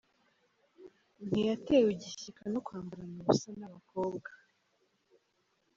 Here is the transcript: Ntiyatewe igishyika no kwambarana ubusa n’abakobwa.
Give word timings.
Ntiyatewe 1.27 1.89
igishyika 1.95 2.43
no 2.53 2.59
kwambarana 2.65 3.17
ubusa 3.21 3.49
n’abakobwa. 3.59 4.29